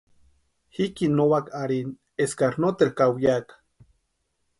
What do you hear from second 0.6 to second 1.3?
Jikini no